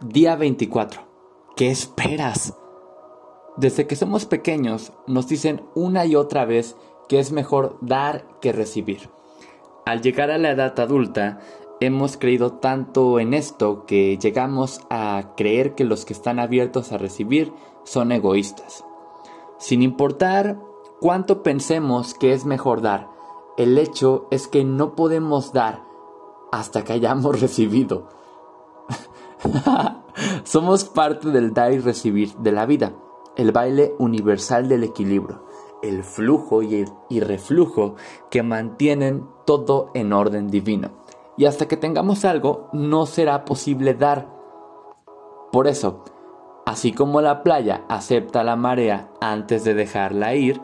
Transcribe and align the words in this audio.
Día 0.00 0.34
24. 0.34 1.02
¿Qué 1.54 1.70
esperas? 1.70 2.58
Desde 3.56 3.86
que 3.86 3.94
somos 3.94 4.24
pequeños 4.26 4.92
nos 5.06 5.28
dicen 5.28 5.62
una 5.74 6.06
y 6.06 6.16
otra 6.16 6.44
vez 6.44 6.76
que 7.08 7.20
es 7.20 7.30
mejor 7.30 7.76
dar 7.80 8.26
que 8.40 8.52
recibir. 8.52 9.10
Al 9.86 10.00
llegar 10.00 10.30
a 10.30 10.38
la 10.38 10.50
edad 10.50 10.78
adulta, 10.80 11.38
hemos 11.80 12.16
creído 12.16 12.54
tanto 12.54 13.20
en 13.20 13.34
esto 13.34 13.86
que 13.86 14.18
llegamos 14.18 14.80
a 14.90 15.34
creer 15.36 15.74
que 15.74 15.84
los 15.84 16.04
que 16.04 16.14
están 16.14 16.40
abiertos 16.40 16.90
a 16.90 16.98
recibir 16.98 17.52
son 17.84 18.10
egoístas. 18.10 18.84
Sin 19.58 19.82
importar 19.82 20.58
cuánto 21.00 21.44
pensemos 21.44 22.14
que 22.14 22.32
es 22.32 22.44
mejor 22.44 22.80
dar, 22.80 23.08
el 23.56 23.78
hecho 23.78 24.26
es 24.32 24.48
que 24.48 24.64
no 24.64 24.96
podemos 24.96 25.52
dar 25.52 25.82
hasta 26.50 26.82
que 26.82 26.94
hayamos 26.94 27.40
recibido. 27.40 28.21
Somos 30.44 30.84
parte 30.84 31.30
del 31.30 31.52
dar 31.52 31.72
y 31.72 31.78
recibir 31.78 32.34
de 32.36 32.52
la 32.52 32.66
vida, 32.66 32.92
el 33.36 33.52
baile 33.52 33.94
universal 33.98 34.68
del 34.68 34.84
equilibrio, 34.84 35.44
el 35.82 36.04
flujo 36.04 36.62
y, 36.62 36.84
y 37.08 37.20
reflujo 37.20 37.96
que 38.30 38.42
mantienen 38.42 39.26
todo 39.46 39.90
en 39.94 40.12
orden 40.12 40.48
divino 40.48 41.02
y 41.36 41.46
hasta 41.46 41.66
que 41.66 41.76
tengamos 41.76 42.24
algo 42.24 42.68
no 42.72 43.06
será 43.06 43.44
posible 43.44 43.94
dar. 43.94 44.28
Por 45.50 45.66
eso, 45.66 46.04
así 46.66 46.92
como 46.92 47.20
la 47.20 47.42
playa 47.42 47.84
acepta 47.88 48.44
la 48.44 48.56
marea 48.56 49.10
antes 49.20 49.64
de 49.64 49.74
dejarla 49.74 50.34
ir, 50.34 50.60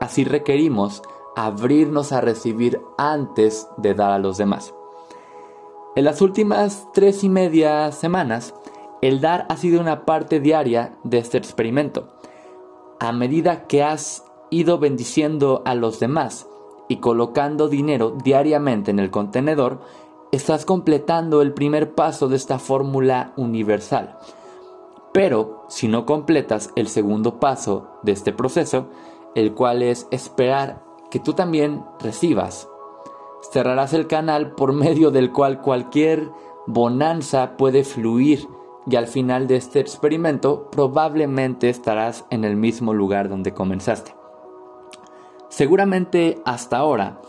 así 0.00 0.24
requerimos 0.24 1.02
abrirnos 1.36 2.12
a 2.12 2.20
recibir 2.20 2.80
antes 2.98 3.68
de 3.76 3.94
dar 3.94 4.12
a 4.12 4.18
los 4.18 4.36
demás. 4.38 4.74
En 5.94 6.06
las 6.06 6.22
últimas 6.22 6.88
tres 6.94 7.22
y 7.22 7.28
media 7.28 7.92
semanas, 7.92 8.54
el 9.02 9.20
dar 9.20 9.44
ha 9.50 9.58
sido 9.58 9.78
una 9.78 10.06
parte 10.06 10.40
diaria 10.40 10.96
de 11.04 11.18
este 11.18 11.36
experimento. 11.36 12.08
A 12.98 13.12
medida 13.12 13.66
que 13.66 13.82
has 13.82 14.24
ido 14.48 14.78
bendiciendo 14.78 15.60
a 15.66 15.74
los 15.74 16.00
demás 16.00 16.48
y 16.88 16.96
colocando 16.96 17.68
dinero 17.68 18.16
diariamente 18.24 18.90
en 18.90 19.00
el 19.00 19.10
contenedor, 19.10 19.80
estás 20.30 20.64
completando 20.64 21.42
el 21.42 21.52
primer 21.52 21.94
paso 21.94 22.26
de 22.28 22.36
esta 22.36 22.58
fórmula 22.58 23.34
universal. 23.36 24.16
Pero 25.12 25.66
si 25.68 25.88
no 25.88 26.06
completas 26.06 26.70
el 26.74 26.88
segundo 26.88 27.38
paso 27.38 27.98
de 28.02 28.12
este 28.12 28.32
proceso, 28.32 28.86
el 29.34 29.52
cual 29.52 29.82
es 29.82 30.08
esperar 30.10 30.82
que 31.10 31.20
tú 31.20 31.34
también 31.34 31.84
recibas, 32.00 32.66
cerrarás 33.50 33.92
el 33.92 34.06
canal 34.06 34.52
por 34.52 34.72
medio 34.72 35.10
del 35.10 35.32
cual 35.32 35.60
cualquier 35.60 36.30
bonanza 36.66 37.56
puede 37.56 37.84
fluir 37.84 38.48
y 38.86 38.96
al 38.96 39.06
final 39.06 39.46
de 39.46 39.56
este 39.56 39.80
experimento 39.80 40.68
probablemente 40.70 41.68
estarás 41.68 42.24
en 42.30 42.44
el 42.44 42.56
mismo 42.56 42.94
lugar 42.94 43.28
donde 43.28 43.54
comenzaste. 43.54 44.14
Seguramente 45.48 46.40
hasta 46.44 46.78
ahora 46.78 47.20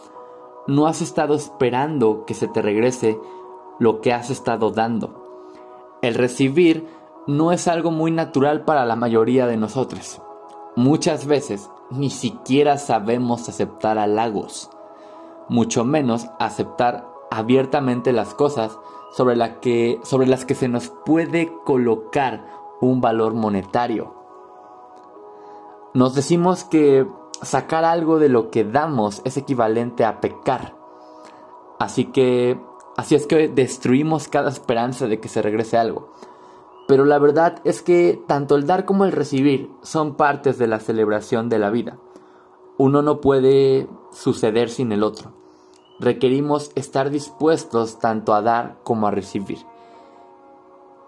no 0.67 0.87
has 0.87 1.01
estado 1.01 1.35
esperando 1.35 2.25
que 2.25 2.33
se 2.33 2.47
te 2.47 2.61
regrese 2.61 3.19
lo 3.79 4.01
que 4.01 4.13
has 4.13 4.29
estado 4.29 4.71
dando. 4.71 5.21
El 6.01 6.15
recibir 6.15 6.87
no 7.27 7.51
es 7.51 7.67
algo 7.67 7.91
muy 7.91 8.11
natural 8.11 8.63
para 8.65 8.85
la 8.85 8.95
mayoría 8.95 9.45
de 9.47 9.57
nosotros. 9.57 10.21
Muchas 10.75 11.25
veces 11.25 11.69
ni 11.91 12.09
siquiera 12.09 12.77
sabemos 12.77 13.47
aceptar 13.49 13.97
halagos, 13.97 14.69
mucho 15.49 15.85
menos 15.85 16.27
aceptar 16.39 17.07
abiertamente 17.31 18.13
las 18.13 18.33
cosas 18.33 18.77
sobre, 19.11 19.37
que, 19.59 19.99
sobre 20.03 20.27
las 20.27 20.45
que 20.45 20.55
se 20.55 20.67
nos 20.67 20.89
puede 20.89 21.51
colocar 21.65 22.45
un 22.81 23.01
valor 23.01 23.33
monetario. 23.33 24.15
Nos 25.93 26.15
decimos 26.15 26.63
que 26.63 27.07
sacar 27.41 27.85
algo 27.85 28.19
de 28.19 28.29
lo 28.29 28.49
que 28.49 28.63
damos 28.63 29.21
es 29.25 29.37
equivalente 29.37 30.05
a 30.05 30.21
pecar. 30.21 30.75
Así 31.79 32.05
que, 32.05 32.59
así 32.97 33.15
es 33.15 33.27
que 33.27 33.47
destruimos 33.47 34.27
cada 34.27 34.49
esperanza 34.49 35.07
de 35.07 35.19
que 35.19 35.27
se 35.27 35.41
regrese 35.41 35.77
algo. 35.77 36.11
Pero 36.87 37.05
la 37.05 37.19
verdad 37.19 37.61
es 37.63 37.81
que 37.81 38.21
tanto 38.27 38.55
el 38.55 38.65
dar 38.65 38.85
como 38.85 39.05
el 39.05 39.11
recibir 39.11 39.71
son 39.81 40.15
partes 40.15 40.57
de 40.57 40.67
la 40.67 40.79
celebración 40.79 41.49
de 41.49 41.59
la 41.59 41.69
vida. 41.69 41.97
Uno 42.77 43.01
no 43.01 43.21
puede 43.21 43.87
suceder 44.11 44.69
sin 44.69 44.91
el 44.91 45.03
otro. 45.03 45.31
Requerimos 45.99 46.71
estar 46.75 47.09
dispuestos 47.09 47.99
tanto 47.99 48.33
a 48.33 48.41
dar 48.41 48.79
como 48.83 49.07
a 49.07 49.11
recibir. 49.11 49.59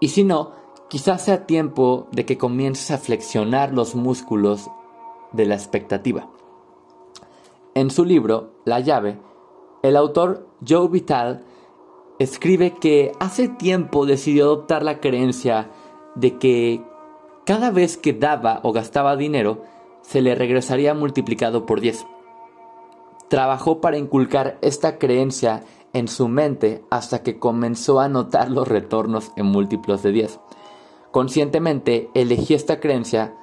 Y 0.00 0.08
si 0.08 0.24
no, 0.24 0.52
quizás 0.88 1.24
sea 1.24 1.46
tiempo 1.46 2.06
de 2.12 2.24
que 2.24 2.38
comiences 2.38 2.90
a 2.90 2.98
flexionar 2.98 3.72
los 3.72 3.94
músculos 3.94 4.70
de 5.32 5.46
la 5.46 5.54
expectativa. 5.54 6.28
En 7.74 7.90
su 7.90 8.04
libro 8.04 8.52
La 8.64 8.80
llave, 8.80 9.18
el 9.82 9.96
autor 9.96 10.48
Joe 10.66 10.88
Vital 10.88 11.44
escribe 12.18 12.74
que 12.74 13.12
hace 13.20 13.48
tiempo 13.48 14.06
decidió 14.06 14.44
adoptar 14.44 14.82
la 14.82 15.00
creencia 15.00 15.70
de 16.14 16.38
que 16.38 16.82
cada 17.44 17.70
vez 17.70 17.96
que 17.96 18.12
daba 18.12 18.60
o 18.62 18.72
gastaba 18.72 19.16
dinero, 19.16 19.62
se 20.06 20.20
le 20.20 20.34
regresaría 20.34 20.94
multiplicado 20.94 21.66
por 21.66 21.80
10. 21.80 22.06
Trabajó 23.28 23.80
para 23.80 23.98
inculcar 23.98 24.58
esta 24.62 24.98
creencia 24.98 25.64
en 25.92 26.06
su 26.06 26.28
mente 26.28 26.84
hasta 26.90 27.22
que 27.22 27.38
comenzó 27.38 27.98
a 28.00 28.08
notar 28.08 28.50
los 28.50 28.68
retornos 28.68 29.32
en 29.36 29.46
múltiplos 29.46 30.02
de 30.02 30.12
10. 30.12 30.40
Conscientemente 31.10 32.10
elegí 32.14 32.54
esta 32.54 32.78
creencia 32.78 33.34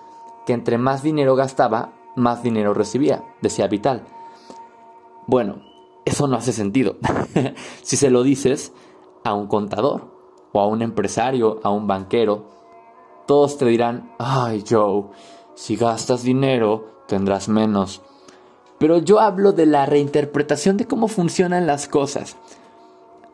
que 0.46 0.54
entre 0.54 0.78
más 0.78 1.04
dinero 1.04 1.36
gastaba, 1.36 1.94
más 2.16 2.44
dinero 2.44 2.74
recibía, 2.74 3.24
decía 3.42 3.68
Vital. 3.68 4.04
Bueno, 5.28 5.64
eso 6.06 6.28
no 6.28 6.38
hace 6.38 6.54
sentido. 6.54 6.98
si 7.82 7.98
se 7.98 8.10
lo 8.10 8.24
dices 8.24 8.74
a 9.24 9.34
un 9.34 9.48
contador, 9.48 10.14
o 10.54 10.62
a 10.62 10.68
un 10.68 10.82
empresario, 10.82 11.60
a 11.64 11.72
un 11.72 11.88
banquero, 11.88 12.46
todos 13.26 13.58
te 13.58 13.66
dirán, 13.66 14.14
ay 14.20 14.64
Joe, 14.70 15.06
si 15.56 15.76
gastas 15.76 16.24
dinero, 16.24 17.04
tendrás 17.08 17.50
menos. 17.50 18.02
Pero 18.80 18.98
yo 18.98 19.20
hablo 19.20 19.52
de 19.52 19.66
la 19.66 19.86
reinterpretación 19.86 20.78
de 20.78 20.86
cómo 20.86 21.08
funcionan 21.08 21.68
las 21.68 21.88
cosas. 21.88 22.38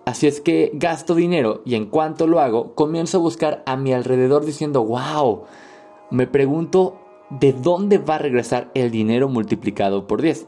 Así 0.05 0.27
es 0.27 0.41
que 0.41 0.71
gasto 0.73 1.15
dinero 1.15 1.61
y 1.65 1.75
en 1.75 1.85
cuanto 1.85 2.27
lo 2.27 2.39
hago, 2.39 2.73
comienzo 2.75 3.17
a 3.17 3.21
buscar 3.21 3.63
a 3.65 3.75
mi 3.75 3.93
alrededor 3.93 4.45
diciendo, 4.45 4.83
wow, 4.83 5.43
me 6.09 6.27
pregunto 6.27 6.97
de 7.29 7.53
dónde 7.53 7.99
va 7.99 8.15
a 8.15 8.19
regresar 8.19 8.71
el 8.73 8.91
dinero 8.91 9.29
multiplicado 9.29 10.07
por 10.07 10.21
10. 10.21 10.47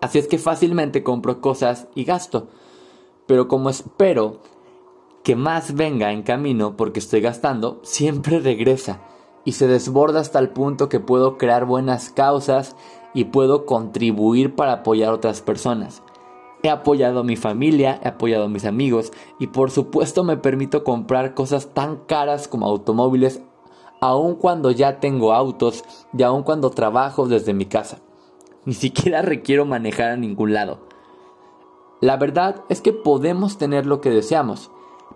Así 0.00 0.18
es 0.18 0.28
que 0.28 0.38
fácilmente 0.38 1.02
compro 1.02 1.40
cosas 1.40 1.86
y 1.94 2.04
gasto. 2.04 2.48
Pero 3.26 3.48
como 3.48 3.70
espero 3.70 4.40
que 5.22 5.36
más 5.36 5.74
venga 5.74 6.12
en 6.12 6.22
camino 6.22 6.76
porque 6.76 6.98
estoy 6.98 7.20
gastando, 7.20 7.80
siempre 7.82 8.40
regresa 8.40 9.00
y 9.44 9.52
se 9.52 9.66
desborda 9.66 10.20
hasta 10.20 10.38
el 10.38 10.50
punto 10.50 10.88
que 10.88 11.00
puedo 11.00 11.38
crear 11.38 11.64
buenas 11.64 12.10
causas 12.10 12.76
y 13.12 13.24
puedo 13.24 13.66
contribuir 13.66 14.54
para 14.54 14.72
apoyar 14.72 15.10
a 15.10 15.14
otras 15.14 15.42
personas. 15.42 16.02
He 16.62 16.70
apoyado 16.70 17.20
a 17.20 17.24
mi 17.24 17.36
familia, 17.36 18.00
he 18.02 18.08
apoyado 18.08 18.44
a 18.44 18.48
mis 18.48 18.64
amigos 18.64 19.12
y 19.38 19.48
por 19.48 19.70
supuesto 19.70 20.24
me 20.24 20.36
permito 20.36 20.82
comprar 20.82 21.34
cosas 21.34 21.74
tan 21.74 21.96
caras 22.06 22.48
como 22.48 22.66
automóviles 22.66 23.42
aun 24.00 24.34
cuando 24.34 24.70
ya 24.70 25.00
tengo 25.00 25.32
autos 25.32 25.84
y 26.16 26.22
aun 26.22 26.42
cuando 26.42 26.70
trabajo 26.70 27.26
desde 27.26 27.54
mi 27.54 27.66
casa. 27.66 27.98
Ni 28.66 28.74
siquiera 28.74 29.22
requiero 29.22 29.64
manejar 29.64 30.10
a 30.10 30.16
ningún 30.16 30.52
lado. 30.52 30.80
La 32.00 32.16
verdad 32.16 32.64
es 32.68 32.80
que 32.80 32.92
podemos 32.92 33.56
tener 33.56 33.86
lo 33.86 34.00
que 34.02 34.10
deseamos, 34.10 34.70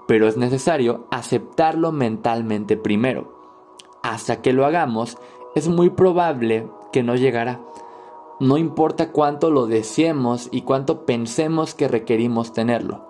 pero 0.06 0.27
es 0.27 0.37
necesario 0.38 1.06
aceptarlo 1.11 1.93
mentalmente 1.93 2.76
primero. 2.76 3.38
Hasta 4.08 4.40
que 4.40 4.55
lo 4.55 4.64
hagamos, 4.64 5.19
es 5.55 5.69
muy 5.69 5.90
probable 5.90 6.66
que 6.93 7.02
no 7.02 7.14
llegará. 7.14 7.60
No 8.40 8.56
importa 8.56 9.12
cuánto 9.12 9.50
lo 9.50 9.66
deseemos 9.66 10.49
y 10.50 10.62
cuánto 10.62 11.05
pensemos 11.05 11.75
que 11.75 11.88
requerimos 11.88 12.55
tenerlo. 12.55 13.06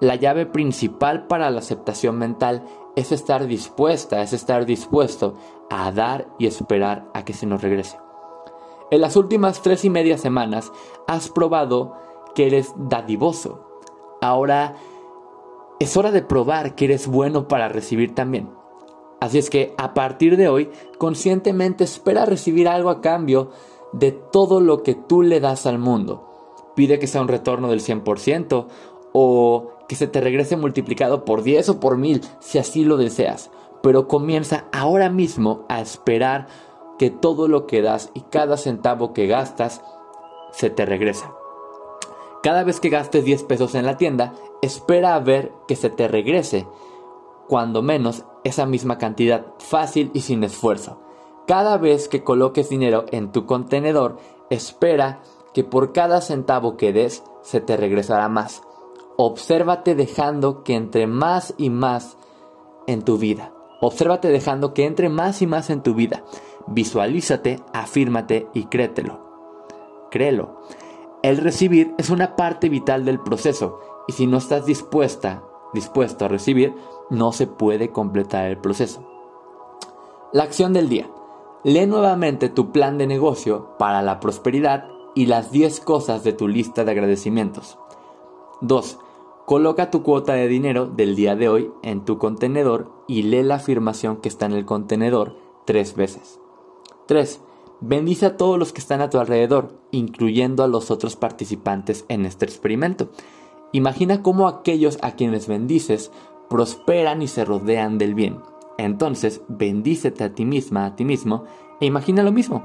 La 0.00 0.14
llave 0.14 0.46
principal 0.46 1.26
para 1.26 1.50
la 1.50 1.58
aceptación 1.58 2.16
mental 2.16 2.64
es 2.96 3.12
estar 3.12 3.46
dispuesta, 3.46 4.22
es 4.22 4.32
estar 4.32 4.64
dispuesto 4.64 5.34
a 5.68 5.92
dar 5.92 6.28
y 6.38 6.46
esperar 6.46 7.10
a 7.12 7.26
que 7.26 7.34
se 7.34 7.44
nos 7.44 7.60
regrese. 7.60 7.98
En 8.90 9.02
las 9.02 9.16
últimas 9.16 9.60
tres 9.60 9.84
y 9.84 9.90
media 9.90 10.16
semanas 10.16 10.72
has 11.06 11.28
probado 11.28 11.92
que 12.34 12.46
eres 12.46 12.72
dadivoso. 12.74 13.82
Ahora 14.22 14.76
es 15.78 15.94
hora 15.98 16.10
de 16.10 16.22
probar 16.22 16.74
que 16.74 16.86
eres 16.86 17.06
bueno 17.06 17.48
para 17.48 17.68
recibir 17.68 18.14
también. 18.14 18.57
Así 19.20 19.38
es 19.38 19.50
que 19.50 19.74
a 19.78 19.94
partir 19.94 20.36
de 20.36 20.48
hoy, 20.48 20.70
conscientemente 20.98 21.84
espera 21.84 22.24
recibir 22.24 22.68
algo 22.68 22.90
a 22.90 23.00
cambio 23.00 23.50
de 23.92 24.12
todo 24.12 24.60
lo 24.60 24.82
que 24.82 24.94
tú 24.94 25.22
le 25.22 25.40
das 25.40 25.66
al 25.66 25.78
mundo. 25.78 26.24
Pide 26.76 26.98
que 26.98 27.06
sea 27.06 27.22
un 27.22 27.28
retorno 27.28 27.68
del 27.68 27.80
100% 27.80 28.66
o 29.12 29.70
que 29.88 29.96
se 29.96 30.06
te 30.06 30.20
regrese 30.20 30.56
multiplicado 30.56 31.24
por 31.24 31.42
10 31.42 31.70
o 31.70 31.80
por 31.80 31.96
1000 31.96 32.20
si 32.40 32.58
así 32.58 32.84
lo 32.84 32.96
deseas. 32.96 33.50
Pero 33.82 34.06
comienza 34.06 34.66
ahora 34.72 35.08
mismo 35.08 35.64
a 35.68 35.80
esperar 35.80 36.46
que 36.98 37.10
todo 37.10 37.48
lo 37.48 37.66
que 37.66 37.82
das 37.82 38.10
y 38.14 38.20
cada 38.22 38.56
centavo 38.56 39.12
que 39.12 39.26
gastas 39.26 39.82
se 40.52 40.70
te 40.70 40.84
regresa. 40.84 41.32
Cada 42.42 42.62
vez 42.64 42.80
que 42.80 42.88
gastes 42.88 43.24
10 43.24 43.44
pesos 43.44 43.74
en 43.74 43.86
la 43.86 43.96
tienda, 43.96 44.34
espera 44.62 45.14
a 45.14 45.20
ver 45.20 45.52
que 45.66 45.76
se 45.76 45.90
te 45.90 46.06
regrese, 46.06 46.66
cuando 47.48 47.82
menos 47.82 48.24
esa 48.44 48.66
misma 48.66 48.98
cantidad 48.98 49.46
fácil 49.58 50.10
y 50.14 50.20
sin 50.20 50.44
esfuerzo. 50.44 51.00
Cada 51.46 51.78
vez 51.78 52.08
que 52.08 52.22
coloques 52.22 52.68
dinero 52.68 53.06
en 53.10 53.32
tu 53.32 53.46
contenedor, 53.46 54.18
espera 54.50 55.22
que 55.54 55.64
por 55.64 55.92
cada 55.92 56.20
centavo 56.20 56.76
que 56.76 56.92
des 56.92 57.24
se 57.42 57.60
te 57.60 57.76
regresará 57.76 58.28
más. 58.28 58.62
Obsérvate 59.16 59.94
dejando 59.94 60.62
que 60.62 60.74
entre 60.74 61.06
más 61.06 61.54
y 61.56 61.70
más 61.70 62.18
en 62.86 63.02
tu 63.02 63.16
vida. 63.18 63.52
Obsérvate 63.80 64.28
dejando 64.28 64.74
que 64.74 64.84
entre 64.84 65.08
más 65.08 65.40
y 65.40 65.46
más 65.46 65.70
en 65.70 65.82
tu 65.82 65.94
vida. 65.94 66.24
Visualízate, 66.66 67.60
afírmate 67.72 68.48
y 68.52 68.64
créetelo. 68.64 69.26
Créelo. 70.10 70.60
El 71.22 71.38
recibir 71.38 71.94
es 71.98 72.10
una 72.10 72.36
parte 72.36 72.68
vital 72.68 73.04
del 73.04 73.20
proceso 73.20 73.80
y 74.06 74.12
si 74.12 74.26
no 74.26 74.36
estás 74.36 74.66
dispuesta, 74.66 75.42
dispuesto 75.74 76.24
a 76.24 76.28
recibir, 76.28 76.74
no 77.10 77.32
se 77.32 77.46
puede 77.46 77.90
completar 77.90 78.46
el 78.46 78.58
proceso. 78.58 79.06
La 80.32 80.42
acción 80.42 80.72
del 80.72 80.88
día. 80.88 81.10
Lee 81.64 81.86
nuevamente 81.86 82.48
tu 82.48 82.70
plan 82.70 82.98
de 82.98 83.06
negocio 83.06 83.76
para 83.78 84.02
la 84.02 84.20
prosperidad 84.20 84.88
y 85.14 85.26
las 85.26 85.50
10 85.50 85.80
cosas 85.80 86.22
de 86.22 86.32
tu 86.32 86.48
lista 86.48 86.84
de 86.84 86.92
agradecimientos. 86.92 87.78
2. 88.60 88.98
Coloca 89.46 89.90
tu 89.90 90.02
cuota 90.02 90.34
de 90.34 90.46
dinero 90.46 90.86
del 90.86 91.16
día 91.16 91.34
de 91.34 91.48
hoy 91.48 91.72
en 91.82 92.04
tu 92.04 92.18
contenedor 92.18 92.92
y 93.06 93.22
lee 93.22 93.42
la 93.42 93.56
afirmación 93.56 94.18
que 94.18 94.28
está 94.28 94.46
en 94.46 94.52
el 94.52 94.66
contenedor 94.66 95.36
tres 95.64 95.96
veces. 95.96 96.38
3. 97.06 97.40
Bendice 97.80 98.26
a 98.26 98.36
todos 98.36 98.58
los 98.58 98.72
que 98.72 98.80
están 98.80 99.00
a 99.00 99.08
tu 99.08 99.18
alrededor, 99.18 99.72
incluyendo 99.90 100.64
a 100.64 100.68
los 100.68 100.90
otros 100.90 101.16
participantes 101.16 102.04
en 102.08 102.26
este 102.26 102.44
experimento. 102.44 103.08
Imagina 103.72 104.22
cómo 104.22 104.48
aquellos 104.48 104.98
a 105.02 105.12
quienes 105.12 105.46
bendices 105.46 106.10
prosperan 106.48 107.22
y 107.22 107.28
se 107.28 107.44
rodean 107.44 107.98
del 107.98 108.14
bien. 108.14 108.40
Entonces, 108.78 109.42
bendícete 109.48 110.24
a 110.24 110.34
ti 110.34 110.44
misma, 110.44 110.86
a 110.86 110.96
ti 110.96 111.04
mismo, 111.04 111.44
e 111.80 111.86
imagina 111.86 112.22
lo 112.22 112.32
mismo. 112.32 112.62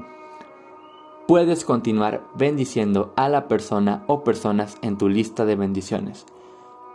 Puedes 1.26 1.64
continuar 1.64 2.22
bendiciendo 2.34 3.12
a 3.16 3.28
la 3.28 3.48
persona 3.48 4.04
o 4.06 4.24
personas 4.24 4.76
en 4.82 4.98
tu 4.98 5.08
lista 5.08 5.44
de 5.44 5.56
bendiciones. 5.56 6.26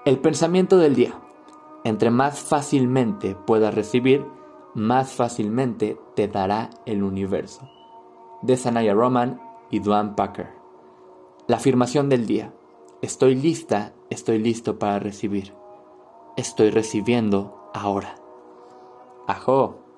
El 0.06 0.20
pensamiento 0.20 0.78
del 0.78 0.96
día. 0.96 1.14
Entre 1.84 2.10
más 2.10 2.40
fácilmente 2.40 3.36
puedas 3.36 3.74
recibir, 3.74 4.26
más 4.76 5.14
fácilmente 5.14 6.00
te 6.16 6.28
dará 6.28 6.70
el 6.86 7.04
universo. 7.04 7.70
De 8.42 8.56
Sanaya 8.56 8.94
Roman 8.94 9.42
y 9.72 9.80
Duane 9.80 10.14
Packer. 10.16 10.50
La 11.48 11.58
afirmación 11.58 12.10
del 12.10 12.28
día. 12.28 12.54
Estoy 13.02 13.36
lista, 13.36 13.94
estoy 14.10 14.40
listo 14.40 14.78
para 14.78 15.00
recibir. 15.00 15.54
Estoy 16.36 16.70
recibiendo 16.70 17.72
ahora. 17.74 18.16
Ajo. 19.26 19.89